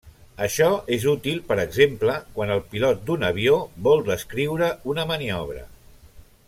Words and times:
Això 0.43 0.69
és 0.95 1.03
útil 1.11 1.37
per 1.51 1.57
exemple 1.63 2.15
quan 2.37 2.55
el 2.55 2.63
pilot 2.73 3.05
d'un 3.11 3.29
avió 3.29 3.61
vol 3.89 4.05
descriure 4.11 4.75
una 4.95 5.07
maniobra. 5.13 5.63